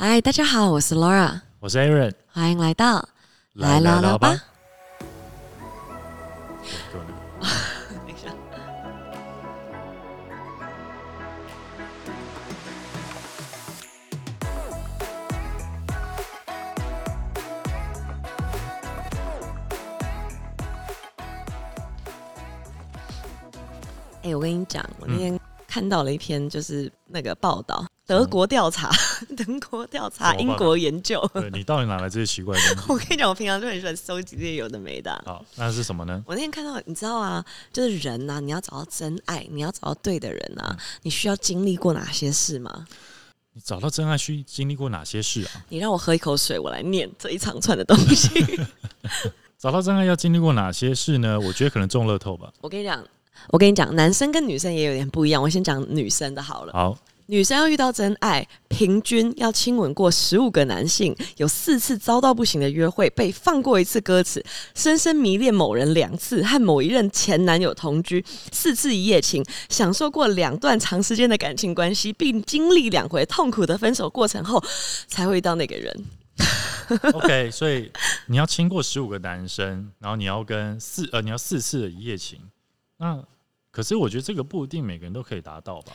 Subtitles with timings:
[0.00, 3.08] 嗨，大家好，我是 Laura，我是 Aaron，欢迎来到
[3.54, 4.28] 来聊聊吧。
[24.22, 28.90] 哎、我跟你讲，我那天看到了一篇就是那个报道，德国调查，
[29.36, 31.22] 德国调查，英国研究。
[31.34, 32.84] 对你到底哪来这些奇怪的东西？
[32.90, 36.24] 我跟你讲，我平常就很喜欢收集这些有的没的啊、好，那是什么呢？
[36.26, 42.86] 我那天看到，你知道啊，就是人呐、你要找到真爱，你要找到对的人啊，你需要经历过哪些事吗？
[43.52, 45.60] 你找到真爱需经历过哪些事啊？
[45.68, 48.30] 你让我喝一口水，我来念这一长串的东西。
[49.58, 51.38] 找到真爱要经历过哪些事呢？
[51.38, 52.50] 我觉得可能中乐透吧。
[52.62, 53.04] 我跟你讲，
[53.48, 55.42] 我跟你讲，男生跟女生也有点不一样。
[55.42, 56.72] 我先讲女生的好了。
[56.72, 56.96] 好，
[57.30, 64.42] 女生要遇到真爱，平均要亲吻过十五个男性，有四次遭到不行的约会，被放过一次歌词，
[64.74, 74.64] 深深迷恋某人两次，和某一任前男友同居四次一夜情，享受过两段长时间的感情关系，并经历两回痛苦的分手过程后，
[75.06, 76.04] 才会遇到那个人。
[77.12, 77.92] OK，所以
[78.24, 82.40] 你要亲过十五个男生，然后你要跟四呃，你要四次的一夜情。
[82.96, 83.22] 那
[83.70, 85.92] 可是我觉得这个不一定每个人都可以达到吧？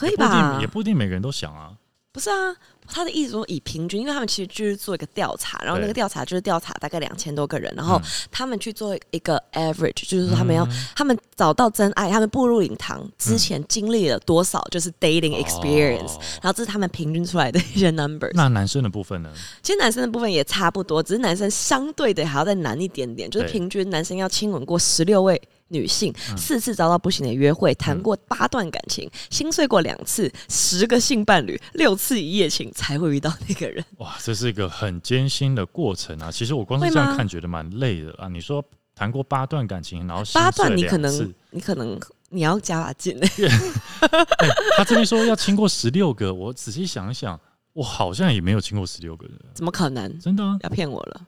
[0.00, 0.66] 可以吧也？
[0.66, 1.72] 不一定每个人都想啊。
[2.12, 2.52] 不是啊，
[2.88, 18.32] 他的意思说以平均，因为他们其实就是做一个调查，然后那个调查就是调查大概两千多个人，然后嗯他们去做一个 average，就是说他们要、嗯他们找到真爱，他们步入领堂之前经历了多少就是 dating experience，、哦然后这是他们平均出来的一些 numbers。
[18.34, 19.30] 那男生的部分呢？
[19.62, 25.40] 其实男生的部分也差不多，只是男生相对的还要再难一点点，就是平均男生要亲吻过十六位
[25.70, 33.84] 女性，嗯四次遭到不行的约会，谈过八段感情，心碎过两次，十个性伴侣，六次一夜情才会遇到那个人。
[33.98, 36.30] 哇，这是一个很艰辛的过程啊！
[36.30, 38.28] 其实我光是这样看，觉得蛮累的啊。
[38.28, 38.62] 你说
[38.94, 47.38] 谈过八段感情，然后八段你可能你可能你要加把劲， 哎他这边说要亲过十六个，我仔细想一想，
[47.72, 50.18] 我好像也没有亲过十六个人，怎么可能？
[50.18, 50.58] 真的、啊？
[50.62, 51.20] 要骗我了？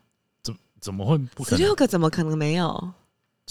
[0.43, 1.77] 怎怎么会不可十六能？
[1.77, 2.93] 个怎么可能没有？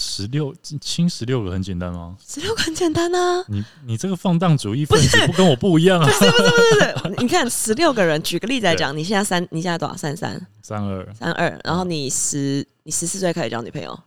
[0.01, 2.17] 十六亲十六个很简单吗？
[2.27, 3.45] 十六个很简单啊。
[3.47, 6.05] 你你这个放荡主义分子不跟我不一样啊！
[6.07, 9.95] 不是不是， 你看十六个人，举个例子来讲，你现在三，你现在多少？
[9.95, 13.97] 三三三二三二，然后你十，你十四岁开始交女朋友，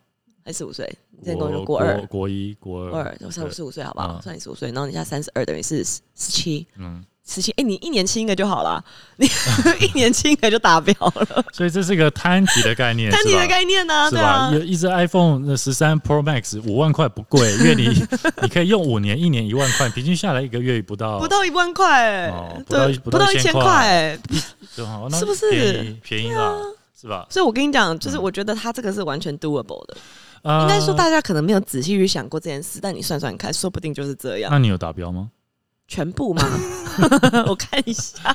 [0.44, 0.93] 还是十五岁？
[1.12, 4.19] 你之前跟我说国国二，国一国二，国二，就三十五岁好不好？
[4.19, 7.50] 嗯算你十五岁，然后你现在三十二，等于是十十七，嗯，十七。
[7.52, 8.82] 哎，你一年轻一个就好了，
[9.16, 9.26] 你
[9.80, 14.10] 一年轻一个就达标了， 所以这是个摊提的概念， 看你的概念呢？
[14.10, 14.50] 对啊。
[14.54, 17.88] 一一只 iPhone 的十三 Pro Max 五万块不贵，因为你
[18.42, 24.18] 你可以用五年，一年一万块，平均下来一个月不到不到一万块、哦不到对，一不到一千块
[25.12, 26.52] 是不是便宜便宜啦？
[27.00, 27.26] 是吧？
[27.30, 29.96] 所以我跟你讲，就是嗯我觉得他这个是完全 doable 的。
[30.42, 34.50] 呃应该说大家可能没有仔细去想过这件事，但你算算看，说不定就是这样。
[34.52, 35.30] 那你有达标吗？
[35.87, 36.43] 全部吗？
[37.47, 38.34] 我看一下。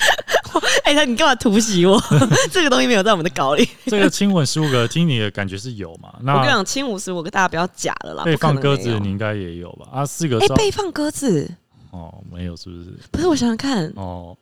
[0.84, 2.02] 哎、他你干嘛突袭我？
[2.50, 3.68] 这个东西没有在我们的稿里。
[3.86, 6.14] 这个亲吻十五个，听你的感觉是有嘛？
[6.22, 9.86] 那我跟你讲，亲五十五个大家不要假了啦，被放鸽子，你应该也有吧？
[9.92, 11.54] 啊，四个哎、欸被放鸽子，
[11.90, 12.90] 哦，没有是不是？
[13.10, 14.36] 不是我想想看，哦，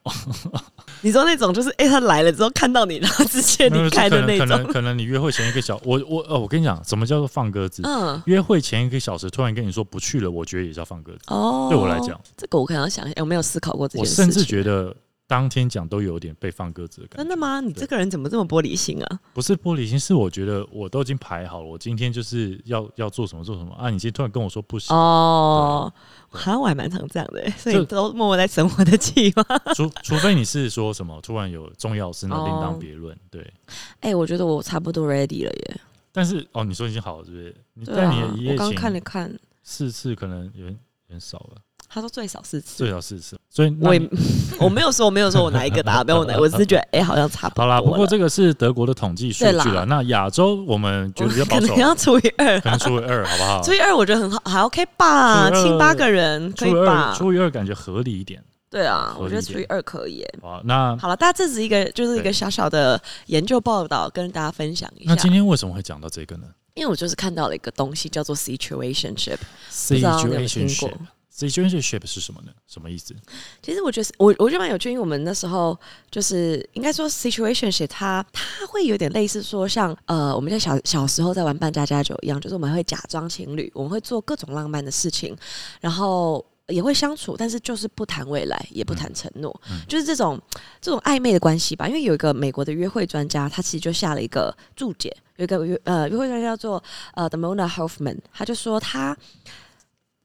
[1.02, 7.82] 你说那种就是哎、他来了之后看到你，然后直接离开的那种可能，可能你约会前一个小，我我呃，我跟你讲，什么叫做放鸽子？
[7.84, 11.18] 嗯，约会前一个小时突然跟你说不去了，我觉得也叫放鸽子。
[11.28, 14.10] 哦，对我来讲，这个我可能要想一下，有没有思考过这件事？
[14.10, 14.94] 我甚至觉得
[15.28, 17.22] 当天讲都有点被放鸽子的感觉。
[17.22, 17.60] 真的吗？
[17.60, 19.20] 你这个人怎么这么玻璃心啊？
[19.34, 23.90] 不是玻璃心，是我觉得我都已经排好了，我今天就是要要做什么做什么啊！
[23.90, 25.92] 你今天突然跟我说不行，哦，
[26.32, 29.44] 对好像我还蛮常这样的欸，所以都默默在生我的气吗？
[29.74, 33.14] 除除非你是说什么突然有重要事，那另哦当别论。
[33.30, 33.52] 对，
[34.00, 35.80] 哎、我觉得我差不多 ready 了耶。
[36.10, 37.92] 但是哦，你说已经好了，是不是？
[37.94, 42.76] 但你的一，夜我刚看了看，四次可能有点有点少了，他说最少四次。
[42.78, 43.38] 最少四次。
[43.48, 44.10] 所以我你也
[44.60, 49.84] 我没有说我没有说我哪一个达标， 我哪我只是觉得哎、好像差不多好啦，不过了这个是德国的统计数据对啦啦。
[49.84, 53.62] 那亚洲我们觉得比较保守可能，要除以二，可能除以二，好不好？
[53.62, 57.14] 除以二我觉得很好，还 OK 吧，除以二亲八个人可以除以二，吧？
[57.16, 58.42] 除以二感觉合理一点。
[58.70, 60.22] 对啊，我觉得除以二可以
[60.64, 65.16] 那好了，大家这是一个就是一个小小的研究报道，跟大家分享一下那。
[65.16, 69.38] 今天为什么会讲到这个呢因为我就是看到了一个东西叫做 situationship，
[71.46, 71.98] 不知道你有没有听过？Situationship。
[71.98, 72.52] Situationship 是什么呢？
[72.66, 73.14] 什么意思？
[73.62, 75.78] 其实我觉得我我觉得蛮有趣，因为我们那时候
[76.10, 85.36] 就是应该说 situationship，它它会有点类似说像呃我们在小小时候在玩扮家家酒一样，就是我们会假装情侣，我们会做各种浪漫的事情，
[85.80, 90.40] 然后也会相处，但是就是不谈未来，也不谈承诺，嗯就是这种
[90.80, 91.86] 这种暧昧的关系吧。
[91.88, 96.82] 因为有一个美国的约会专家，他其实就下了一个注解，有一个约呃约会专家叫做
[97.14, 99.16] 呃 The Mona Hoffman，他就说他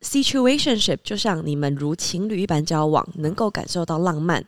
[0.03, 4.45] situationship 就像你们如情侣一般交往，能够感受到浪漫。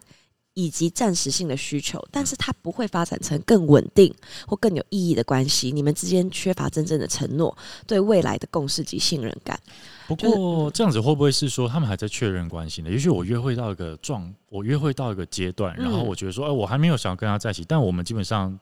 [0.57, 4.10] 以及暂时性的需求，但是它不会发展成更稳定
[4.48, 5.69] 或更有意义的关系。
[5.69, 7.54] 你们之间缺乏真正的承诺，
[7.86, 9.60] 对未来的共识及信任感。
[10.07, 12.90] 不就是过这样子会不会是说他们还在确认关系呢？
[12.90, 18.57] 也许我约会到一个状，我约会到一个阶段，然后嗯我觉得说，哎、我还没有想要跟他在一起，但我们基本上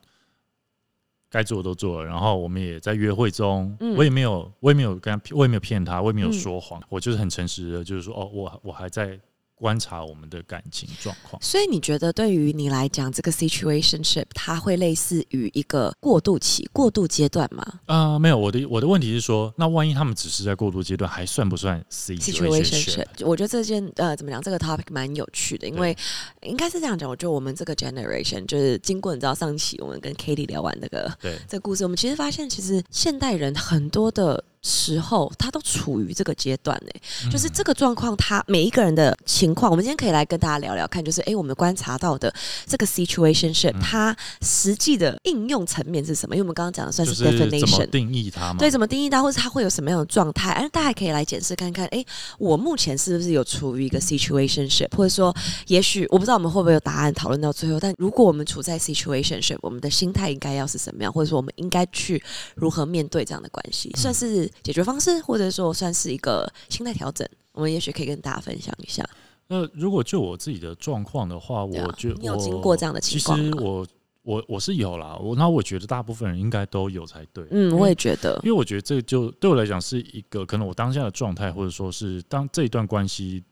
[1.33, 3.95] 该做的都做了，然后我们也在约会中，嗯。
[3.97, 6.33] 我也没有，我也没有跟他，我也没有骗他，我也没有嗯。
[6.33, 9.19] 说谎，我就是很诚实的，就是说，哦，我我还在
[9.55, 11.41] 观察我们的感情状况。
[11.41, 25.95] 所以你觉得对于你来讲，这个 situationship 它会类似于一个过渡期、过渡阶段吗啊、没有，我的我的问题是说，那万一他们只是在过渡阶段，还算不算 situationship？？situationship，我觉得这件呃怎么讲，这个 topic 蛮有趣的，因为
[26.41, 42.33] 应该是这样讲，我觉得我们这个 generation 就是经过你知道上期我们跟 Katie 聊完那个对，这个故事，我们其实发现，其实现代人很多的时候，他都处于这个阶段呢、就是这个状况，他每一个人的情况，我们今天可以来跟大家聊聊看，就是诶，我们观察到的
[42.65, 46.35] 这个 situationship，、嗯它实际的应用层面是什么？
[46.35, 47.89] 因为我们刚刚讲的算是 definition。
[47.89, 48.55] 定义它嘛？
[48.57, 50.51] 对，怎么定义它，或者它会有什么样的状态？
[50.53, 52.05] 而大家可以来检视看看，诶，
[52.39, 55.35] 我目前是不是有处于一个 situationship，或者说，
[55.67, 62.23] 也许我不知道我们会不会有答案讨论到最后，但如果我们处在 situationship，我们的心态应该要是什么样，或者说我们应该去
[62.55, 69.07] 如何面对这样的关系，嗯算是解决方式，或者说算是一个心态调整，我们也许可以跟大家分享一下。
[69.47, 73.85] 那如果就我自己的状况的话，我觉得你有经过这样的情况其实我
[74.23, 77.45] 我我是有啦，我那我觉得大部分人应该都有才对。
[77.51, 78.39] 嗯，我也觉得。
[78.43, 83.43] 因，为我觉得这就对我来讲是一个可能我当下的状态，或者说是当这一段关系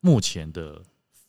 [0.00, 0.80] 目前的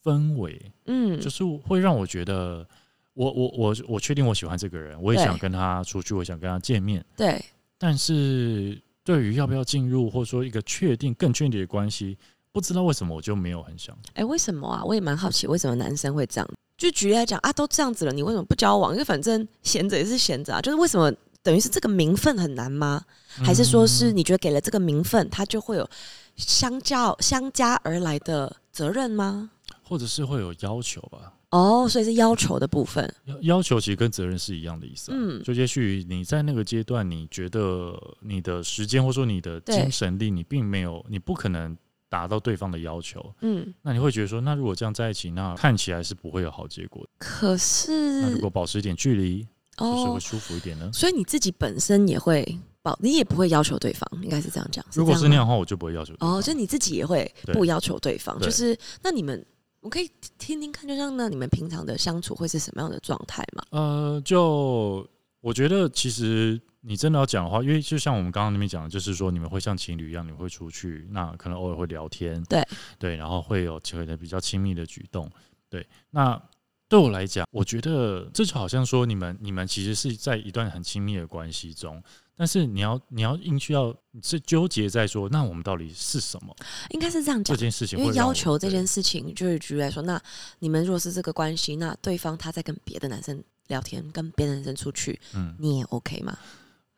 [0.02, 2.66] 氛围，嗯，就是会让我觉得
[3.14, 7.44] 我我我我确定我喜欢这个人，我也想跟他出去，我想跟他见面，对，
[7.78, 12.16] 但是对于要不要进入或者说一个确定更确定的关系，
[12.52, 13.98] 不知道为什么我就没有很想。
[14.14, 14.84] 哎，为什么啊？
[14.86, 16.48] 我也蛮好奇，为什么男生会这样？
[16.78, 18.92] 就举例来讲啊，都这样子了，你为什么不交往？
[18.92, 21.12] 因为反正闲着也是闲着啊，就是为什么？
[21.42, 23.04] 等于是这个名分很难吗？
[23.44, 25.90] 还是说是嗯你觉得给了这个名分，他就会有
[26.36, 29.50] 相较相加而来的责任吗？
[29.82, 31.34] 或者是会有要求吧？
[31.52, 33.12] 哦，所以是要求的部分。
[33.26, 35.16] 要要求其实跟责任是一样的意思、啊。
[35.18, 41.76] 嗯就也许你在那个阶段，你觉得你的时间或者说你的精神力，你并没有，你不可能
[42.08, 47.10] 达到对方的要求，嗯，那你会觉得说，那如果这样在一起，那看起来是不会有好结果的。
[47.18, 49.48] 可是那如果保持一点距离，
[49.78, 50.92] 就是会哦，舒服一点呢？
[50.94, 52.46] 所以你自己本身也会
[52.84, 54.86] 保，你也不会要求对方，应该是这样讲。
[54.94, 56.14] 如果是那样的话，我就不会要求。
[56.20, 59.44] 哦，就你自己也会不要求对方，对就是那你们。
[59.82, 63.64] 我可以听听看，就像那你们平常的相处会是什么样的状态吗？
[63.72, 65.08] 呃，就
[65.42, 72.62] 我觉得其实你真的要讲的话，因为就像我们刚刚那边讲的，就是说你们会像情侣一样，你们会出去，那可能偶尔会聊天，对
[72.98, 75.30] 对，然后会有可能比较亲密的举动，
[75.70, 75.86] 对。
[76.10, 76.42] 那
[76.90, 82.02] 对我来讲，我觉得这就好像说你们你们其实是在一段很亲密的关系中，
[82.36, 86.56] 但是你要你要硬去要是纠结在说，那我们到底是什么
[86.90, 90.20] 应该是这样讲，这件事情因为会要求这件事情，就是举例来说，那
[90.58, 96.36] 你们如果是这个关系，那对方他在跟别的男生聊天，跟别的男生出去，嗯你也 OK 吗？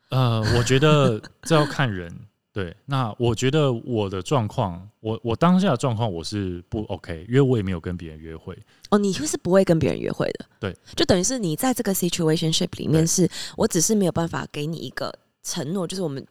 [0.08, 2.10] 呃，我觉得这要看人。
[2.52, 8.54] 对，那我觉得我的状况，我我当下的状况我是不 OK，因为我也没有跟别人约会。
[8.90, 15.10] 哦，你就是不会跟别人约会的，对，就等于是你在这个 situationship 里面是，我只是没有办法给你一个
[15.42, 16.22] 承诺，就是我们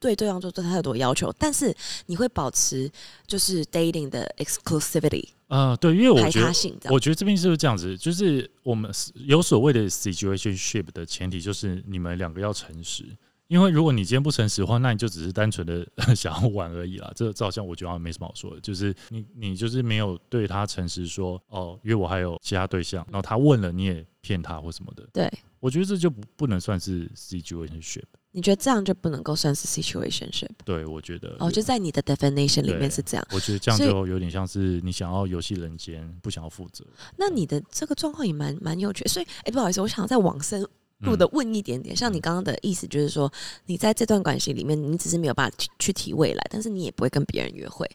[0.00, 1.72] 对对方做对他有多要求，但是
[2.06, 2.90] 你会保持
[3.28, 6.90] 就是 dating 的 exclusivity 呃，对，因为我排觉得。
[6.90, 7.96] 我觉得这边是不是这样子？
[7.96, 13.04] 就是我们有所谓的 situationship 的前提，就是你们两个要诚实。
[13.48, 17.10] 因为如果你今天不诚实的话，那你就只是单纯的 想要玩而已啦。
[17.16, 25.06] 这这好像我觉得好像没什么好说的，就是你你就是没有对他诚实说哦，因为我还有其他对象，然后他问了你也骗他或什么的。
[25.12, 28.04] 对，我觉得这就不不能算是 situationship。
[28.30, 30.50] 你觉得这样就不能够算是 situationship？
[30.64, 33.26] 对，我觉得哦，就在你的 definition 里面是这样。
[33.32, 36.84] 我觉得这样就有点像是你想要游戏人间，不想要负责。
[37.16, 40.64] 那你的这个状况也蛮蛮有趣，所以哎、不好意思，我想再往深
[41.00, 41.96] 入的嗯问一点点。
[41.96, 43.32] 像你刚刚的意思，就是说
[43.66, 47.88] 你在这段关系里面，你只是没有办法去去提未来，但是你也不会跟别人约会。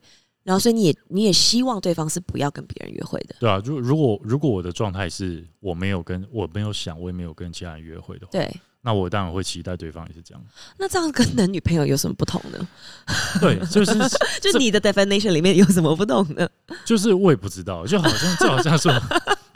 [0.43, 8.53] 然后所以你也你也希望对方是不要跟别人约会的，对啊，如如果如果我的状态是我没有跟我没有想，我也没有跟其他人约会的话，对。
[8.85, 10.43] 那我当然会期待对方也是这样。
[10.77, 12.67] 那这样跟男女朋友有什么不同呢？
[13.39, 13.93] 对，就是
[14.43, 16.45] 就你的 definition 里面有什么不同呢？
[16.83, 18.91] 就是我也不知道，就好像就好像说，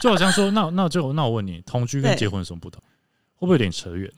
[0.00, 2.82] 就好像说，那那就那我问你，同居跟结婚有什么不同？
[3.38, 4.10] 会不会有点扯远？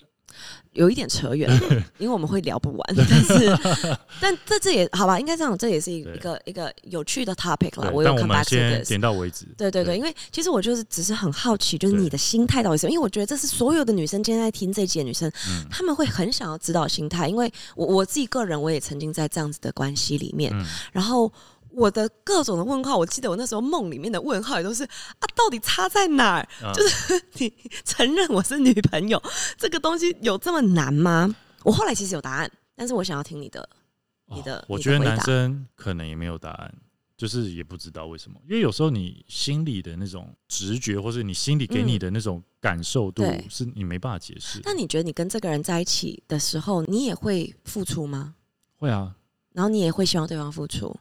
[0.72, 1.50] 有一点扯远，
[1.98, 2.96] 因为我们会聊不完。
[2.96, 3.58] 但是，
[4.20, 7.90] 但这这也好吧，应该这样，这也是一个一个有趣的 topic 了。
[7.92, 9.44] 我有看们先点到为止。
[9.58, 12.92] 对对对，因为其实我就是只是很好奇，就是你的心态到底是什么？
[12.92, 15.30] 因为我觉得这是所有的女生今天在听这节女生，
[15.68, 17.28] 她们会很想要知道心态。
[17.28, 20.54] 因为我我自己个人，我也曾经在这样子的关系里面，
[20.92, 21.30] 然后。
[21.80, 26.72] 我的各种的问号，我记得我那时候梦里面的问号也都是啊，到底差在哪儿？
[26.74, 27.50] 就是你
[27.86, 29.20] 承认我是女朋友
[29.56, 31.34] 这个东西有这么难吗？
[31.62, 33.66] 我后来其实有答案，但是我想要听你的，
[34.26, 34.62] 你的。
[34.68, 36.74] 我觉得男生可能也没有答案，
[37.16, 44.60] 就是也不知道为什么，因为有时候你心里的那种直觉，或是你心里给你的那种感受度，是你没办法解释。
[44.64, 48.34] 那你觉得你跟这个人在一起的时候，你也会付出吗？
[48.76, 49.14] 会啊，
[49.54, 50.94] 然后你也会希望对方付出。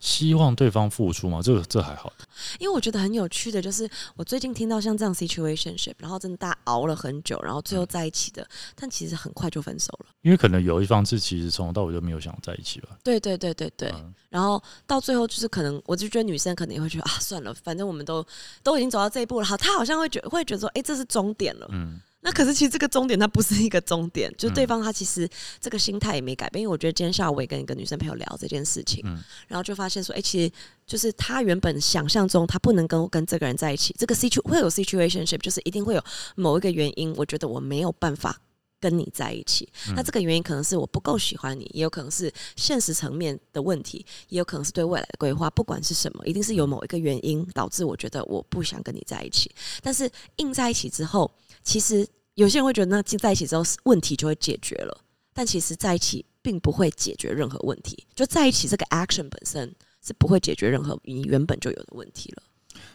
[0.00, 1.40] 希望对方付出吗？
[1.42, 2.12] 这个这还好，
[2.58, 10.06] 因为我觉得很有趣的，就是我最近听到像这样 situationship，然后真的大家熬了很久，然后最后在一起的，但其实很快就分手了。
[10.22, 12.90] 因为可能有一方是其实从头到尾就没有想在一起吧。
[13.02, 13.92] 对对对对对。
[14.28, 18.24] 然后到最后就是可能，我就觉得女生可能也会觉得啊，算了，反正我们都
[18.62, 21.66] 都已经走到这一步了，好，他好像会觉会觉得说，哎，这是终点了。
[21.72, 22.00] 嗯。
[22.20, 25.28] 那可是其实这个终点它不是一个终点，就对方他其实
[25.60, 26.60] 这个心态也没改变。
[26.60, 29.04] 因为我觉得今天下午我也跟一个女生朋友聊这件事情，
[29.46, 30.52] 然后就发现说，哎，其实
[30.84, 38.36] 就是他原本想象中他不能跟跟这个人在一起，这个 situ 会有 situationship，就是一定会有某一个原因，我觉得我没有办法
[38.80, 39.68] 跟你在一起。
[39.94, 45.48] 那这个原因可能是我不够喜欢你，也有可能是现实层面的问题，也有可能是对未来的规划。
[45.50, 49.48] 不管是什么，一定是有某一个原因导致我觉得我不想跟你在一起。
[49.82, 51.30] 但是硬在一起之后。
[51.68, 58.06] 其实有些人会觉得，那在一起之后问题就会解决了，但其实在一起并不会解决任何问题。
[58.14, 59.70] 就在一起这个 action 本身
[60.00, 62.42] 是不会解决任何你原本就有的问题了。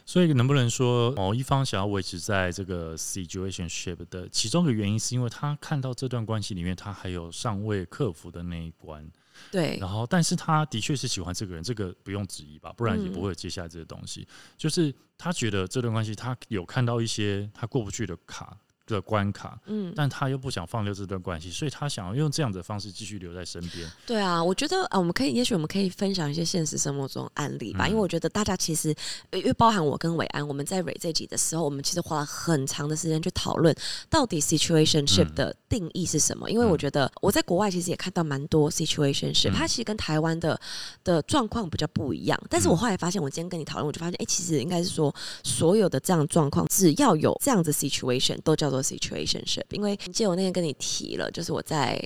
[0.06, 9.10] 所以，能不能说某一方想要维持在这个 situationship 的其中的原因，是因为他看到这段关系里面他还有尚未克服的那一关？
[9.50, 9.78] 对。
[9.80, 12.74] 然后，但是他的确是喜欢这个人，这个不用质疑吧？
[12.76, 14.28] 不然也不会有接下来这些东西。
[14.58, 18.58] 就是他觉得这段关系，他有看到一些他过不去的卡。
[18.86, 23.90] 的关卡，嗯，但他又不想放掉这段关系，所以他想要用这样的方式继续留在身边。
[24.06, 28.94] 对啊，我觉得啊，我们可以，也许我们可以分享一些现实生活中案例吧，因为我觉得大家其实，
[29.32, 33.74] 因为包含我跟伟安，我们在蕊这集的时候，我们其实花了很长的时间去讨论
[34.10, 36.50] 到底 situationship 的定义是什么。
[36.52, 40.60] 因为我觉得我在国外其实也看到蛮多 situationship，它其实跟台湾的
[41.04, 42.38] 的状况比较不一样。
[42.50, 45.14] 但是我后来发现，我今天跟你讨论，我就发现，哎，其实应该是说，
[45.44, 52.02] 所有的这样状况，只要有这样子 situation，都叫做 situationship，因为记得我那天跟你提了，就是我在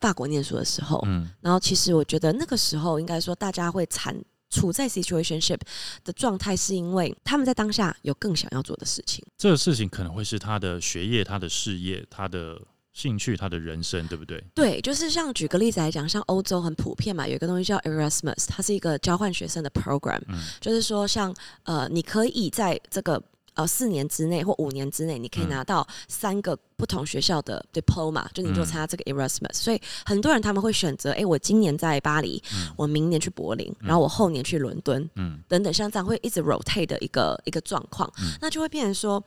[0.00, 4.16] 法国念书的时候，嗯，然后其实我觉得那个时候应该说大家会产
[4.50, 5.60] 处在 situationship
[6.02, 9.24] 的状态，是因为他们在当下有更想要做的事情。
[9.36, 12.60] 这个事情可能会是他的学业、他的事业、他的
[12.92, 14.42] 兴趣、他的人生，对不对？
[14.54, 21.32] 对，就是像举个例子来讲，像欧洲很普遍嘛，有一个东西叫 Erasmus，它是一个交换学生的 program，嗯就是说像
[21.62, 23.22] 呃，你可以在这个。
[23.58, 29.52] 呃，四年之内或五年之内，你可以拿到三个不同学校的 diploma，就你就参加这个 Erasmus。
[29.54, 32.40] 所以很多人他们会选择，哎，我今年在巴黎，
[32.76, 38.08] 我明年去柏林，然后我后年去伦敦，嗯，等等，像这样会一直 rotate 的一个一个状况，
[38.40, 39.20] 那就会变成说，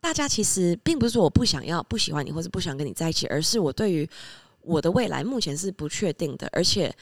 [0.00, 4.08] 大家其实并不是说我不想要、不喜欢你，或是不想跟你在一起，而是我对于
[4.62, 6.92] 我的未来目前是不确定的，而且，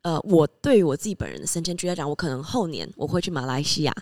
[0.00, 3.92] 呃，我对于我自己本人的升迁，举例来讲，我可能后年我会去马来西亚。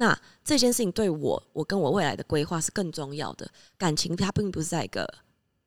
[0.00, 3.50] 那这件事情对我，我跟我未来的规划是更重要的。
[3.76, 5.04] 感情它并不是在一个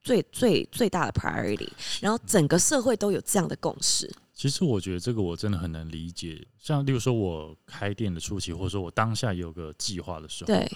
[0.02, 1.68] 最最最大的 priority，
[2.00, 4.10] 然后整个社会都有这样的共识。
[4.34, 6.48] 其实我觉得这个我真的很能理解。
[6.58, 10.72] 像例如说，我开店的初期，或者说我当下有个计划的时候，对，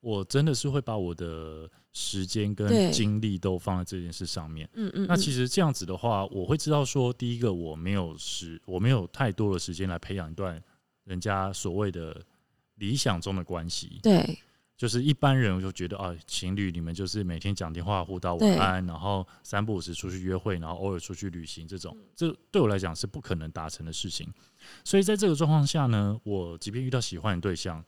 [0.00, 4.70] 我真的是会把我的时间跟精力都放在这件事上面。
[4.74, 5.06] 嗯嗯。
[5.08, 10.62] 那其实这样子的话，我会知道说，第一个我没有时，我没有太多的时间来培养一段
[11.02, 12.22] 人家所谓的。
[12.82, 14.36] 理想中的关系，对，
[14.76, 24.26] 就是一般人就觉得啊，情侣你们就是每天讲电话互道晚安，然后三不五时出去约会，然后偶尔出去旅行，这种，这对我来讲是不可能达成的事情。
[24.82, 27.84] 所以在这个状况下呢，我即便遇到喜欢的对象，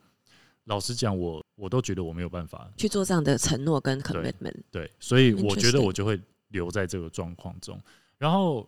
[0.63, 4.55] 老实讲，我我都觉得我没有办法去做这样的承诺跟 commitment。
[4.71, 7.77] 对，所以我觉得我就会留在这个状况中，
[8.17, 8.65] 然后。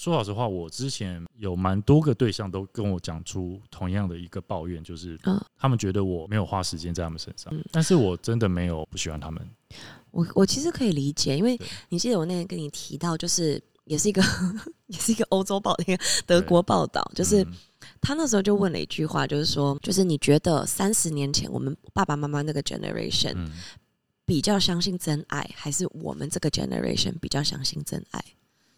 [0.00, 5.38] 说老实话，我之前有蛮多个对象都跟我讲出同样的一个抱怨，就是嗯。
[5.58, 9.46] 他们觉得我没有花时间在他们身上，但是我真的没有不喜欢他们。
[10.10, 14.22] 我我其实可以理解，因为你记得我那天跟你提到，就是也是一个
[14.88, 17.52] 也是一个欧洲报一个德国报道，就是嗯。
[18.00, 23.50] 他那时候就问了一句话，就是说，就是你觉得三十年前我们爸爸妈妈那个 generation 嗯，
[24.24, 28.24] 比较相信真爱，还是我们这个 generation 比较相信真爱？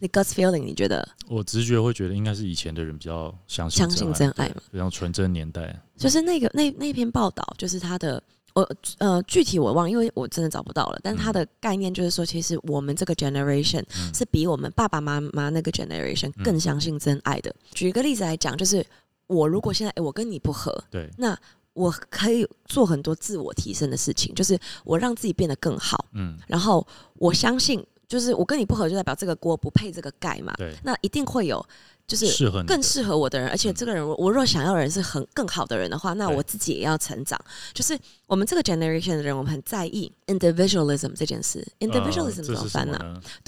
[0.02, 5.80] 你 gut feeling 你觉得我直觉会觉得应该是以前的人比较相信相信真爱嘛比较纯真年代。
[5.96, 8.20] 就是那个那那篇报道，就是他的。
[8.54, 11.00] 我呃，具体我忘，因为我真的找不到了。
[11.02, 17.54] 但他的概念就是说，其实我们这个 generation 嗯是比我们爸爸妈妈那个 generation 嗯更相信真爱的。
[17.72, 18.84] 举一个例子来讲，就是
[19.26, 21.34] 我如果现在、诶我跟你不合，对，那
[21.72, 26.04] 我可以做很多自我提升的事情，就是我让自己变得更好。
[26.12, 27.82] 嗯，然后我相信，
[28.12, 30.52] 就是我跟你不合，就代表这个锅不配这个盖嘛。
[30.58, 31.64] 对，那一定会有
[32.06, 37.42] 就是更适合我的人，而且这个人我我若想要的人是很更好的人的话，那我自己也要成长。
[37.72, 41.66] 就是我们这个 generation 的人，我们很在意 individualism 这件事。
[41.80, 42.98] individualism 怎么翻呢？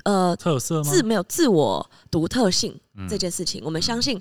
[0.05, 0.91] 呃，特色吗？
[0.91, 4.19] 自没有自我独特性嗯这件事情，我们相信，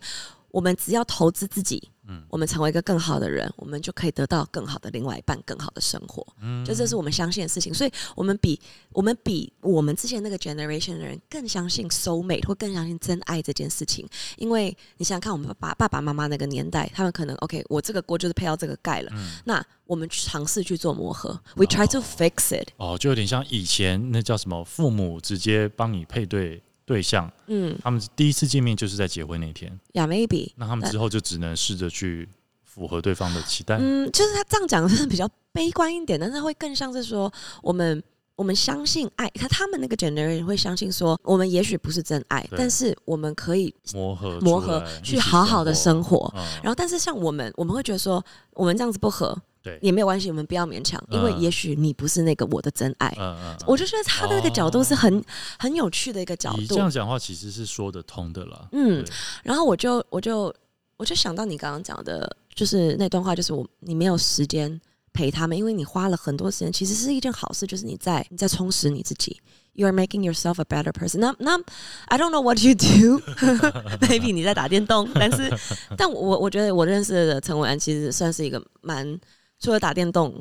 [0.51, 2.23] 我们只要投资自己，嗯。
[2.29, 6.25] 我们成为一个更好的人，我们就可以得到更好的另外一半，更好的生活。
[6.41, 6.63] 嗯。
[6.65, 8.59] 就这是我们相信的事情，所以我们比
[8.91, 14.07] 我们比我们之前那个 generation 的人更相信 soul mate，或更相信真爱这件事情。
[14.37, 19.35] 因为你想想看，我们爸爸爸爸妈妈那个年代，他们可能 OK，我这个锅就是配到这个盖了，嗯。
[19.45, 22.69] 那我们去尝试去做磨合，we try to fix it。
[22.77, 30.51] 哦，就有点像以前那叫什么，父母直接帮你配对对象，嗯他们第一次见面就是在结婚那天，，Yeah maybe。
[30.55, 32.27] 那他们之后就只能试着去
[32.63, 33.77] 符合对方的期待。
[33.79, 38.03] 嗯，就是他这样讲是比较悲观一点，但是会更像是说我们。
[38.35, 46.33] 我们相信爱，他他们那个 generation 会相信说，我们也许不是真爱，但是我们可以磨合磨合去好好的生生活。
[46.35, 53.07] 嗯然后，但是像我们，我们会觉得说，我们这样子不合，对也没有关系，我们不要勉强，因为嗯也许你不是那个我的真爱。
[53.17, 55.23] 嗯嗯，我就觉得他的那个角度是很、
[55.57, 56.75] 很有趣的一个角度你这。
[56.75, 58.67] 样讲话其实是说得通的啦。
[58.73, 59.03] 嗯，
[59.41, 60.53] 然后我就我就
[60.97, 64.79] 我就想到你刚刚讲的，就是那段话，就是我你没有时间
[65.13, 69.39] 陪他们，因为你花了很多时间，其实是一件好事，就是你在你在充实你自己。
[69.75, 71.17] You are making yourself a better person.
[71.17, 71.59] 那那
[72.05, 73.19] I don't know what you do.
[74.05, 75.51] Maybe 你在打电动，但是
[75.97, 79.19] 但我我觉得我认识的陈伟安其实算是一个蛮
[79.63, 80.31] 除了打电动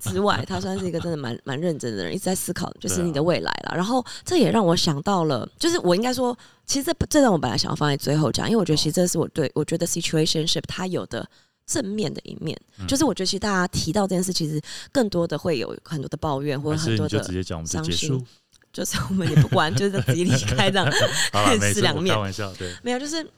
[0.00, 3.74] 之外，他算是一个真的蛮蛮认真的人，一直在思考就是你的未来啦。
[3.74, 11.26] 然后这也让我想到了，就是我应该说，其实这这段我本来想要放在最后讲，因为我觉得其实这是我对我觉得 situationship 它有的。
[11.68, 17.20] 正面的一面，嗯就是我觉得其实大家提到这件事，其实更多的会有很多的抱怨，或者很多的
[17.64, 18.24] 伤心束。
[18.72, 20.88] 就是我们也不管，就是自己离开这样。
[21.32, 23.28] 好了，没事，是两面开玩笑，对，没有，就是，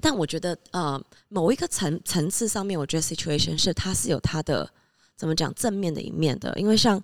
[0.00, 4.68] 但我觉得呃，某一个层层次上面，我觉得 situation 是它是有它的
[5.16, 7.02] 怎么讲正面的一面的，因为像。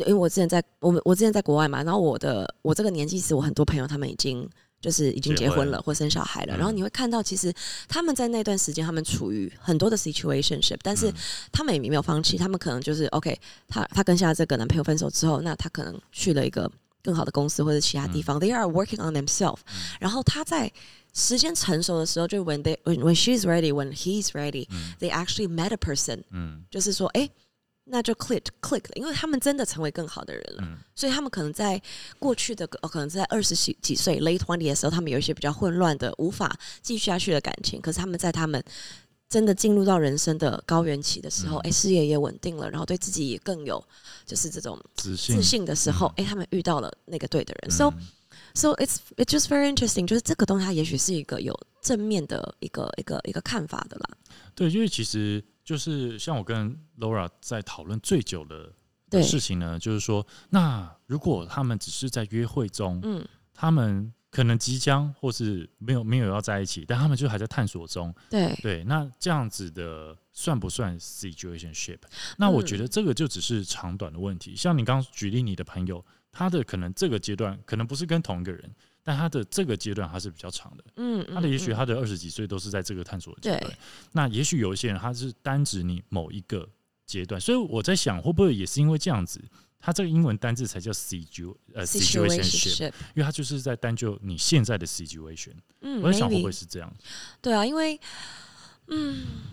[0.00, 4.46] 因为我之前在我们我之前在国外嘛，然后我的我这个年纪时，我很多朋友他们已经
[4.78, 6.58] 就是已经结婚了或生小孩了，嗯。
[6.58, 7.50] 然后你会看到，其实
[7.88, 11.14] 他们在那段时间，他们处于很多的 situationship，但是嗯。
[11.50, 16.70] 他们也没有放弃，他们可能就是 OK，他他跟现在这个男朋友分手之后，那他可能去了一个
[17.02, 19.60] 更好的公司或者其他地方、t h e y are working on themselves、
[19.98, 20.70] 然后他在
[21.16, 24.92] 时间成熟的时候，就 when they when when she's ready when he's ready、嗯。
[25.00, 26.62] they actually met a person，嗯。
[26.70, 27.28] 就是说，哎、
[27.84, 30.62] 那就 click click 了，因为他们真的成为更好的人了。
[30.62, 30.76] 嗯。
[30.94, 31.80] 所以他们可能在
[32.18, 37.80] 过去的，呃，可能在二十几几岁 late twenty 的时候，他们有一些比较混乱的、无法继续下去的感情。
[37.80, 38.62] 可是他们在他们
[39.30, 41.60] 真的进入到人生的高原期的时候，嗯。
[41.64, 43.82] 哎、事业也稳定了，然后对自己也更有
[44.26, 45.34] 就是这种自信。
[45.36, 47.70] 自信的时候，哎、他们遇到了那个对的人。
[47.70, 48.06] So 嗯
[48.56, 54.08] so it's it's just very interesting，就是这个东西它也许是一个有正面的一个一个一个看法的啦。
[54.54, 58.72] 对，因为其实就是像我跟 Laura 在讨论最久的
[59.08, 68.14] 对，事情呢，就是说，那如果他们只是在约会中，嗯他们可能即将或是没有没有要在一起，但他们就还在探索中。
[68.28, 71.98] 对，对，那这样子的算不算 situationship？
[72.36, 74.54] 那我嗯觉得这个就只是长短的问题。
[74.54, 76.04] 像你刚刚举例你的朋友，
[76.36, 78.70] 他的可能这个阶段可能不是跟同一个人，
[79.02, 80.84] 但他的这个阶段他是比较长的。
[80.96, 83.76] 嗯，他的也许嗯他的二十几岁都是在这个探索的阶段对，
[84.12, 86.68] 那也许有一些人他是单指你某一个
[87.06, 89.40] 阶段，所以我在想会不会也是因为这样子，
[89.80, 95.54] 他这个英文单字才叫 situ 呃 situationship，situationship，因为他就是在单就你现在的 situation。
[95.80, 96.92] 嗯我在想会不会是这样？
[97.40, 97.98] 对啊，因为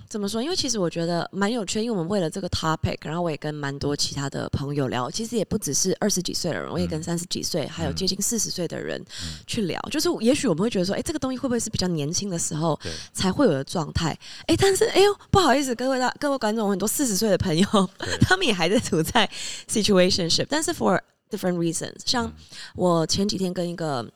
[0.10, 0.44] 怎么说？
[0.44, 9.80] 因为其实我觉得蛮有趣，因为我们为了这个 topic，然后我也跟蛮多其他的朋友聊，其实也不只是二十几岁的人，我也跟嗯三十几岁，还有接近四十岁的人嗯去聊。
[9.90, 12.80] 就是也许我们会觉得说，哎、这个东西会不会是比较年轻的时候
[13.12, 14.16] 才会有的状态？
[14.46, 17.90] 哎、但是哎呦，不好意思，各位大各位观众，很多四十岁的朋友，
[18.22, 19.28] 他们也还在处在
[19.68, 21.96] situationship，但是 for different reasons。
[22.06, 22.34] 像嗯
[22.76, 24.08] 我前几天跟一个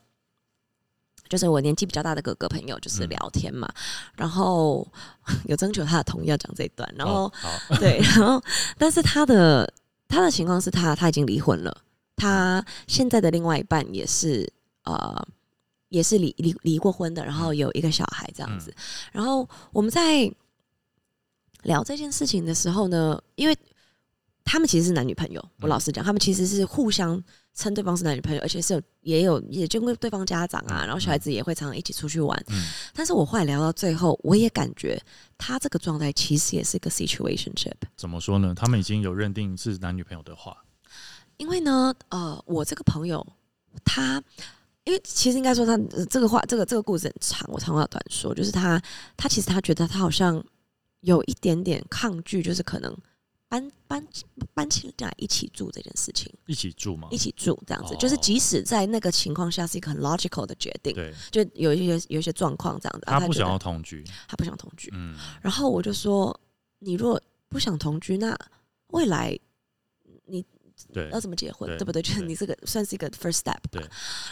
[1.27, 3.07] 就是我年纪比较大的哥哥朋友，就是嗯。
[3.07, 3.67] 聊天嘛，
[4.15, 4.85] 然后
[5.45, 7.31] 有征求他的同意要讲这一段，然后、哦，
[7.79, 8.43] 对，然后
[8.77, 9.73] 但是他的
[10.09, 11.75] 他的情况是他他已经离婚了，
[12.17, 14.47] 他现在的另外一半也是
[14.83, 15.25] 呃
[15.89, 18.75] 也是离离离过婚的，然后有一个小孩这样子，
[19.13, 20.29] 然后我们在
[21.63, 23.57] 聊这件事情的时候呢，因为
[24.43, 25.69] 他们其实是男女朋友，我嗯。
[25.69, 27.23] 老实讲，他们其实是互相
[27.57, 32.41] 称对方是男女朋友，而且是有也有也见过对方家长啊，嗯然后小孩子也会常常一起出去玩。
[32.49, 34.97] 嗯但是我后来聊到最后，我也感觉
[35.37, 38.53] 他这个状态其实也是一个 situationship，怎么说呢？
[38.55, 40.55] 他们已经有认定是男女朋友的话，
[41.37, 43.25] 因为呢，呃，我这个朋友
[43.83, 44.23] 他。
[44.85, 48.81] 因为其实应该说他、呃这个话，这个这个故事很长，我长话短说，就是他
[49.17, 50.41] 他其实他觉得他好像
[51.01, 52.97] 有一点点抗拒，就是可能
[53.49, 54.05] 搬搬
[54.53, 66.37] 搬起来一起住这件事情，一起住嘛一，起住这样子，哦就是即使在那个情况下是一个很 logical 的决定，对就有一些有一些状况这样子，他不想要同居，他不想同居，嗯，然后我就说，
[66.79, 68.37] 你如果不想同居，那
[68.87, 69.37] 未来
[70.25, 70.45] 你
[70.93, 72.01] 对要怎么结婚，对对不对？
[72.01, 73.89] 就是你这个算是一个 first step 吧对。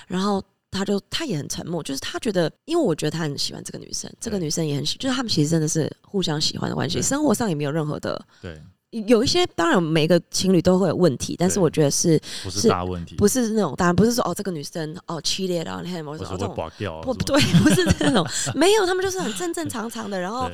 [0.08, 8.23] 然后他就他也很沉默，就是他觉得，因为我觉得他很喜欢这个女生，这个女生也很喜，就是他们其实真的是互相喜欢的关系，生活上也没有任何的。
[8.41, 20.50] 对，有一些当然每个情侣都会有问题，但是我觉得是不是是大问题，不是那种当然不是说哦这个女生哦 cheated him 或或是会者哦这种不对，不是这种， 没有，他们就是很正正常常的，然后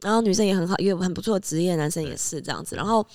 [0.00, 2.74] 然后女生也很好，也有很不错的职业，男生也是这样子。
[2.76, 3.06] 然后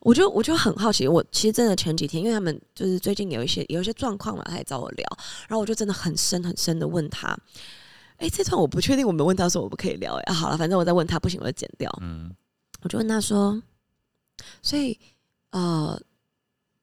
[0.00, 5.06] 我就我就很好奇，我其实真的前几天，因为他们就是最近有一些有一些状况嘛，他也找我聊，
[5.48, 7.36] 然后我就真的很深很深的问他，
[8.16, 11.90] 哎，这段我不确定，我没问他说我不可以聊，哎、啊，好了，反正我再问他，不行我就剪掉。
[12.02, 12.30] 嗯，
[12.82, 13.60] 我就问他说，
[14.62, 14.98] 所以
[15.50, 16.00] 呃，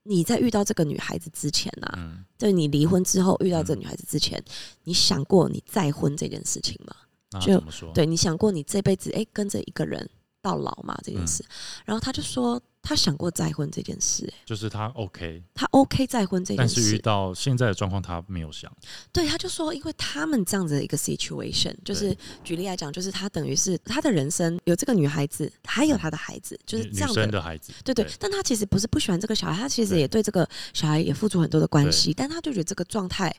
[0.04, 4.44] 你在遇到这个女孩子之前啊，嗯，就是你离婚之后遇到这女孩子之前，
[4.84, 6.96] 你想过你再婚这件事情吗？
[7.32, 7.64] 那就？
[7.94, 10.10] 对你想过你这辈子哎、诶跟着一个人
[10.42, 11.46] 到老吗这件嗯事？
[11.86, 16.76] 然后他就说他想过再婚这件事、诶就是他 OK，他 OK 再婚这件事。
[16.76, 17.02] 但是遇。
[17.02, 18.72] 到现在的状况，他没有想，
[19.12, 33.36] 对，他就说，因为他们这样子的一个 situation，就是举例来讲，就是他等于是他的人生有这个女孩子，还有他的孩子，就是女这样女生的孩子，对对对，但他其实不是不喜欢这个小孩，他其实也对这个小孩也付出很多的关系，但他就觉得这个状态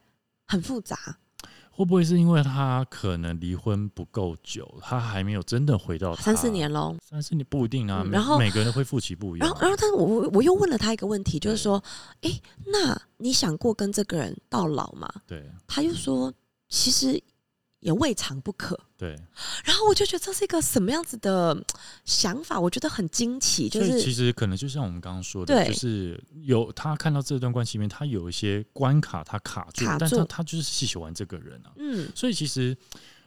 [0.48, 1.18] 很复杂。
[1.82, 6.96] 会不会是因为他可能离婚不够久，他还没有真的回到他三四年喽。
[7.02, 9.58] 三四年不一定啊，嗯然后每个人的恢复期不一样啊。
[9.60, 11.82] 然后，然后，但是我我我又问了他一个问题，就是对说，
[12.20, 12.30] 哎，
[12.66, 15.12] 那你想过跟这个人到老吗？
[15.26, 16.32] 对他又说，
[16.68, 17.20] 其实
[17.82, 18.78] 也未尝不可。
[18.96, 19.10] 对，
[19.64, 21.64] 然后我就觉得这是一个什么样子的嗯
[22.04, 31.72] 想法，我觉得很惊奇，就是其实可能就像我们刚刚说的，就是有他看到这段关系里面，他有一些关卡他卡住，卡住但他他就是喜欢这个人啊。
[31.76, 32.76] 嗯所以其实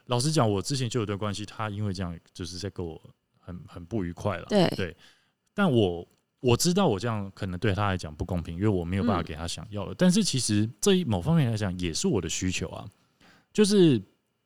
[0.05, 2.99] 老实讲，我之前就有段关系，他因为这样就是在跟我
[3.37, 4.45] 很很不愉快了。
[4.47, 4.95] 对对，
[5.53, 6.07] 但我
[6.39, 9.93] 我知道我这样可能对他来讲不公平，因为我没有办法嗯给他想要的。
[9.97, 12.85] 但是其实这一某方面来讲，也是我的需求啊，
[13.51, 14.01] 就是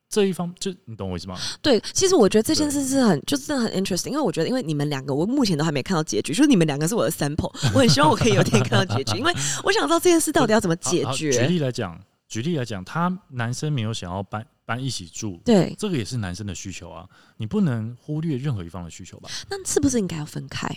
[0.10, 1.38] 这一方，就你懂我意思吗？
[1.62, 9.32] 对，其实我觉得这件事是很，就是真的很 interesting，因为我觉得，因为你们两个，我目前都还没看到结局，就是你们两个是我的 sample， 我很希望我可以有一天看到结局， 因为
[9.64, 11.32] 我想知道这件事到底要怎么解好好举。
[11.32, 19.30] 例来讲，举例来讲，他男生没有想要搬搬一起住，对，这个也是男生的需求啊，你不能忽略任何一方的需求吧？
[19.50, 20.68] 那是不是应该要分开？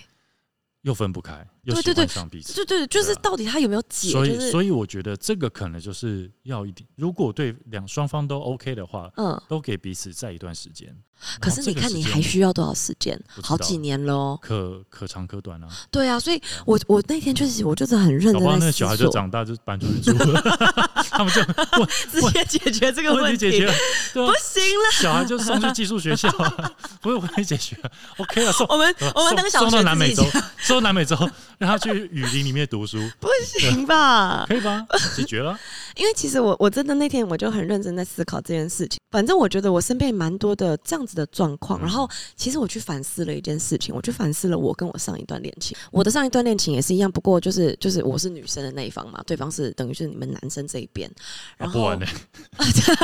[0.82, 2.54] 又分不开，又喜对对对欢上彼此。
[2.54, 4.10] 对对，就是到底他有没有解？
[4.10, 10.94] 所以，所以我觉得这个可能就是要一点，如果对两双方都 OK 的话，嗯，都给彼此在一段时间。
[11.40, 13.16] 可是你看，你还需要多少时间？
[13.42, 14.38] 好几年了哦。
[14.42, 20.42] 可可长可短啊，对啊，所以我我那天确实我就是很认真那小孩就，长大就搬出去住了，
[21.14, 21.42] 他们就
[22.10, 23.50] 直接解决这个问问题。
[23.50, 23.74] 题解决了，
[24.14, 26.70] 不，行了，小孩就送去寄宿学校啊，
[27.02, 27.76] 不是问题解决
[28.16, 30.24] ，OK 了，送我们我们送那个小送到南美洲
[30.58, 31.16] 送到南美洲，
[31.58, 34.44] 让他去雨林里面读书，不行吧？
[34.48, 34.84] 可以吧？
[35.14, 35.58] 解决了，
[35.96, 38.98] 因为其实我我真的那天我就很认真在思考这件事情。
[39.10, 51.10] 反正我觉得我身边蛮多的这样子的状况，然后其实我去反思了一件事情，我去反思了我跟我上一段恋情，我的上一段恋情也是一样，不过就是就是我是女生的那一方嘛，对方是等于是你们男生这一边，
[51.58, 52.06] 然后不玩呢？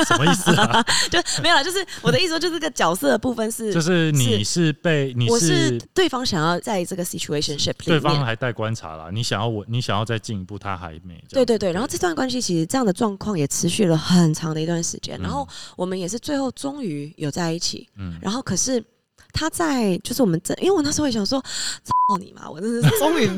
[0.07, 0.83] 什么意思啊？
[1.11, 11.23] 就没有了，就是我的意思说，就这个角色的部分是， 就是你是被你是对方想要在这个 situationship 里面，对方还带观察啦，你想要我，你想要再进一步，他还没。
[11.29, 18.83] 对对对，然后这段关系其实这样的状况也持续了很长的一段时间，然后我们也是最后终于有在一起，嗯，然后可是
[19.31, 21.39] 他在就是我们这，因为我那时候也想说
[21.83, 23.29] 操你妈，我真的是 终于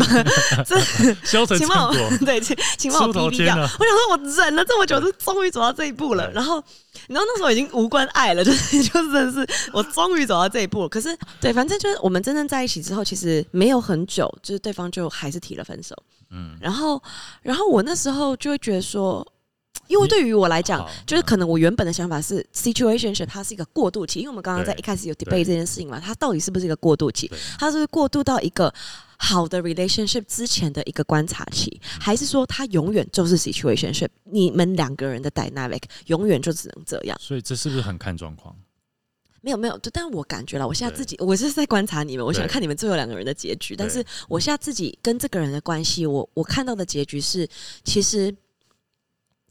[0.65, 0.79] 这
[1.25, 3.55] 消沉， 请帮我对，请请帮我逼逼掉。
[3.55, 6.31] 我想说，我忍了这么久，是终于走到这一步了。
[6.31, 6.63] 然后，
[7.07, 10.87] 然后那时候已经无关爱了，就是就是真的是我终于走到这一步了。
[10.87, 15.93] 可是，对，反正就是我们真正在一起之后，其实没有很久，就是对方就还是提了分手。
[16.29, 17.01] 嗯，然后，
[17.41, 19.27] 然后我那时候就会觉得说。
[19.91, 24.19] 因为对于我来讲，就是可能我原本的想法是，situation 它是一个过渡期。
[24.19, 27.29] 因为我们刚刚在一开始有 debate 这件事情嘛，它到底是不是一个过渡期？
[27.59, 28.73] 它是过渡到一个
[29.17, 34.07] 好的 relationship 之前的一个观察期，还是说它永远就是 situation？
[34.23, 37.17] 你们两个人的 dynamic 永远就只能这样？
[37.19, 38.55] 所以这是不是很看状况？
[39.41, 43.75] 没有没有，但是我感觉了，我现在自己我是在观察你们，我想看你们最后两个人的结局。
[43.75, 47.45] 但是我现在自己跟这个人的关系，我我看到的结局是，
[47.83, 48.33] 其实。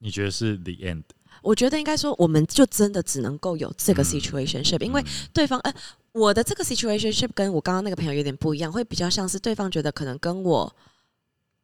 [0.00, 1.04] 你觉得是 the end？
[1.42, 5.72] 我觉得应该说，我们就真的只能够有这个 situationship，因为对方，呃，
[6.12, 10.70] 我的这个 situationship 跟我刚刚那个朋友有点不一样，会比较像是对方觉得可能跟我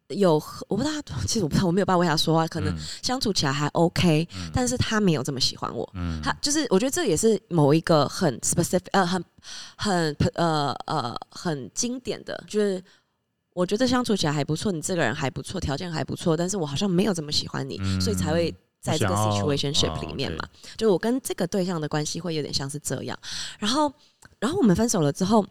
[0.09, 9.23] 有，我不知道，其实我不知道，我没有办法为他说话，可能相处起来还 OK，但是他没有这么喜欢我，嗯他就是我觉得这也是某一个很 specific，呃，很
[9.77, 12.83] 很呃呃很经典的，就是。
[13.57, 20.47] 我觉得相处起来还不错，你这个人还不错，条件还不错，但是我好像没有这么喜欢你，所以才会在这个 situationship 里面嘛。
[20.77, 23.19] 就我跟这个对象的关系会有点像是这样。
[23.59, 23.91] 然后，
[24.39, 25.43] 然后我们分手了之后，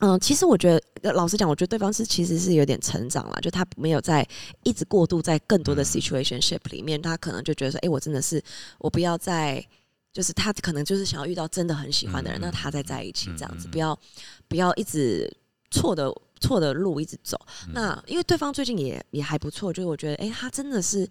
[0.00, 4.28] 嗯，其实我觉得，老实讲，我觉得对方是其实是有点成长了，就他没有在
[4.62, 8.42] 一直过度在更多的 situationship 里面，他可能就觉得说，哎，我真的是
[8.76, 9.66] 我不要再，
[10.12, 13.98] 就是他可能就是想要遇到真的很喜欢的人，那他再在一起这样子，不要
[14.46, 15.34] 不要一直
[15.70, 16.12] 错的。
[16.42, 17.40] 错的路一直走，
[17.72, 21.08] 那因为对方最近也也还不错，就是我觉得，哎，他真的是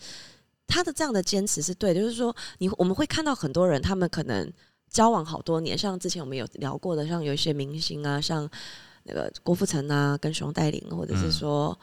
[0.68, 4.52] 他的这样的坚持是对，就是说，你我们会看到很多人，他们可能
[4.90, 8.48] 交往好多年，像之前我们有聊过的，像有一些明星啊，像
[9.04, 11.76] 那个郭富城啊，跟熊黛林，或者是说，